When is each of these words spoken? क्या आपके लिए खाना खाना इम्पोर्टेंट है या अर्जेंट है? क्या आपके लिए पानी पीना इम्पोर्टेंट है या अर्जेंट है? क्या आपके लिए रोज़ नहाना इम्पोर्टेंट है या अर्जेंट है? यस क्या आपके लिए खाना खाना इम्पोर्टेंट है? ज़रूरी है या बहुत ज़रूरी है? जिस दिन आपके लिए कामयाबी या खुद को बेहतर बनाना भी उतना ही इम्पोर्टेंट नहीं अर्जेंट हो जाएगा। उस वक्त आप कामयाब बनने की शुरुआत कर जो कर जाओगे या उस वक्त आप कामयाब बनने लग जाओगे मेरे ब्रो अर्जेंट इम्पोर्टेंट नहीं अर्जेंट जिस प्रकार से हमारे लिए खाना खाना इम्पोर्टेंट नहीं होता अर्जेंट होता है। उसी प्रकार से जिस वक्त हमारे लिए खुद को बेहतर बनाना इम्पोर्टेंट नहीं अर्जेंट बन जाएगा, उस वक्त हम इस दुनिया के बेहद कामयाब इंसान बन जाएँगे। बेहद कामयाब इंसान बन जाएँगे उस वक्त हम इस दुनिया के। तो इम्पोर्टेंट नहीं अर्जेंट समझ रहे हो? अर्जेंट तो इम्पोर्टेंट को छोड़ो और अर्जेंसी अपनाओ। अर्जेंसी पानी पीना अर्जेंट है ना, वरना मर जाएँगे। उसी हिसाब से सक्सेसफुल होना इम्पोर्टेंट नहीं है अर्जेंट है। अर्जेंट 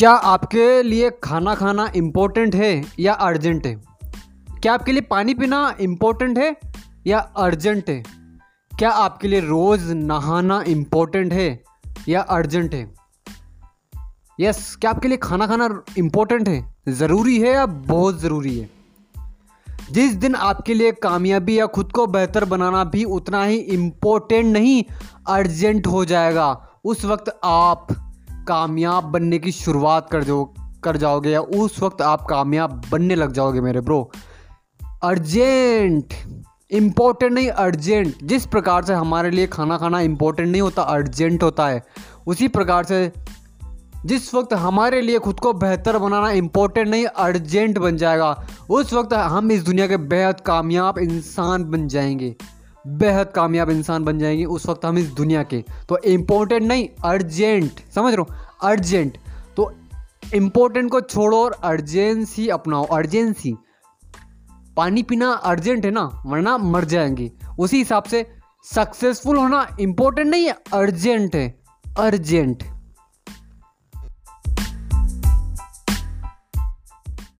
क्या 0.00 0.10
आपके 0.10 0.82
लिए 0.82 1.10
खाना 1.24 1.54
खाना 1.54 1.92
इम्पोर्टेंट 1.96 2.54
है 2.54 2.84
या 2.98 3.12
अर्जेंट 3.12 3.66
है? 3.66 3.82
क्या 4.62 4.74
आपके 4.74 4.92
लिए 4.92 5.00
पानी 5.00 5.34
पीना 5.34 5.76
इम्पोर्टेंट 5.80 6.38
है 6.38 6.56
या 7.06 7.18
अर्जेंट 7.18 7.88
है? 7.88 8.04
क्या 8.78 8.90
आपके 8.90 9.28
लिए 9.28 9.40
रोज़ 9.40 9.94
नहाना 9.94 10.64
इम्पोर्टेंट 10.68 11.32
है 11.32 11.62
या 12.08 12.20
अर्जेंट 12.20 12.74
है? 12.74 12.94
यस 14.40 14.76
क्या 14.76 14.90
आपके 14.90 15.08
लिए 15.08 15.16
खाना 15.16 15.46
खाना 15.46 15.82
इम्पोर्टेंट 15.98 16.48
है? 16.48 16.74
ज़रूरी 16.88 17.40
है 17.40 17.54
या 17.54 17.66
बहुत 17.66 18.20
ज़रूरी 18.20 18.58
है? 18.58 18.70
जिस 19.92 20.12
दिन 20.12 20.34
आपके 20.34 20.74
लिए 20.74 20.92
कामयाबी 20.92 21.58
या 21.58 21.66
खुद 21.66 21.92
को 21.92 22.06
बेहतर 22.06 22.44
बनाना 22.44 22.84
भी 22.84 23.04
उतना 23.04 23.44
ही 23.44 23.56
इम्पोर्टेंट 23.56 24.52
नहीं 24.52 24.84
अर्जेंट 25.28 25.86
हो 25.86 26.04
जाएगा। 26.04 26.68
उस 26.84 27.04
वक्त 27.04 27.40
आप 27.44 27.99
कामयाब 28.50 29.04
बनने 29.04 29.38
की 29.38 29.52
शुरुआत 29.52 30.10
कर 30.10 30.24
जो 30.24 30.44
कर 30.84 30.96
जाओगे 30.96 31.30
या 31.30 31.40
उस 31.40 31.82
वक्त 31.82 32.02
आप 32.02 32.26
कामयाब 32.30 32.82
बनने 32.92 33.14
लग 33.14 33.32
जाओगे 33.32 33.60
मेरे 33.60 33.80
ब्रो 33.80 34.10
अर्जेंट 35.02 36.14
इम्पोर्टेंट 36.70 37.32
नहीं 37.32 37.48
अर्जेंट 37.48 38.14
जिस 38.22 38.46
प्रकार 38.46 38.84
से 38.84 38.94
हमारे 38.94 39.30
लिए 39.30 39.46
खाना 39.46 39.76
खाना 39.76 40.00
इम्पोर्टेंट 40.00 40.48
नहीं 40.48 40.62
होता 40.62 40.82
अर्जेंट 40.82 41.42
होता 41.42 41.66
है। 41.68 41.82
उसी 42.26 42.48
प्रकार 42.48 42.84
से 42.84 43.12
जिस 44.06 44.34
वक्त 44.34 44.52
हमारे 44.54 45.00
लिए 45.00 45.18
खुद 45.18 45.40
को 45.40 45.52
बेहतर 45.52 45.98
बनाना 45.98 46.30
इम्पोर्टेंट 46.30 46.88
नहीं 46.88 47.04
अर्जेंट 47.06 47.78
बन 47.78 47.96
जाएगा, 47.96 48.30
उस 48.70 48.92
वक्त 48.92 49.12
हम 49.12 49.52
इस 49.52 49.62
दुनिया 49.62 49.86
के 49.86 49.96
बेहद 49.96 50.40
कामयाब 50.40 50.98
इंसान 50.98 51.64
बन 51.64 51.88
जाएँगे। 51.88 52.34
बेहद 52.86 53.26
कामयाब 53.26 53.70
इंसान 53.70 54.04
बन 54.04 54.18
जाएँगे 54.18 54.44
उस 54.44 54.68
वक्त 54.68 54.84
हम 54.84 54.98
इस 54.98 55.06
दुनिया 55.06 55.42
के। 55.42 55.64
तो 55.88 55.98
इम्पोर्टेंट 55.98 56.62
नहीं 56.62 56.88
अर्जेंट 57.04 57.70
समझ 57.94 58.14
रहे 58.14 58.22
हो? 58.22 58.28
अर्जेंट 58.62 59.18
तो 59.56 59.72
इम्पोर्टेंट 60.34 60.90
को 60.90 61.00
छोड़ो 61.00 61.44
और 61.44 61.52
अर्जेंसी 61.52 62.48
अपनाओ। 62.48 62.84
अर्जेंसी 62.84 63.56
पानी 64.76 65.02
पीना 65.02 65.30
अर्जेंट 65.30 65.84
है 65.84 65.90
ना, 65.90 66.22
वरना 66.26 66.58
मर 66.58 66.84
जाएँगे। 66.84 67.32
उसी 67.58 67.78
हिसाब 67.78 68.02
से 68.02 68.30
सक्सेसफुल 68.64 69.36
होना 69.36 69.76
इम्पोर्टेंट 69.80 70.28
नहीं 70.30 70.44
है 70.44 70.56
अर्जेंट 70.72 71.36
है। 71.36 71.60
अर्जेंट 71.98 72.62